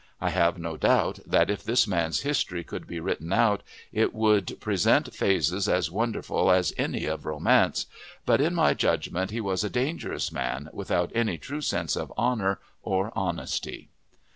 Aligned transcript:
I 0.19 0.31
have 0.31 0.57
no 0.57 0.77
doubt 0.77 1.19
that, 1.27 1.51
if 1.51 1.63
this 1.63 1.85
man's 1.87 2.21
history 2.21 2.63
could 2.63 2.87
be 2.87 2.99
written 2.99 3.31
out, 3.31 3.61
it 3.91 4.15
would 4.15 4.59
present 4.59 5.13
phases 5.13 5.69
as 5.69 5.91
wonderful 5.91 6.49
as 6.49 6.73
any 6.75 7.05
of 7.05 7.23
romance; 7.23 7.85
but 8.25 8.41
in 8.41 8.55
my 8.55 8.73
judgment 8.73 9.29
he 9.29 9.39
was 9.41 9.63
a 9.63 9.69
dangerous 9.69 10.31
man, 10.31 10.69
without 10.73 11.11
any 11.13 11.37
true 11.37 11.61
sense 11.61 11.95
of 11.95 12.11
honor 12.17 12.59
or 12.81 13.11
honesty. 13.15 13.89